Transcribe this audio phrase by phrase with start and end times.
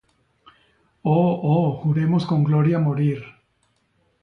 [1.03, 3.21] Oh, oh, juremos con gloria morir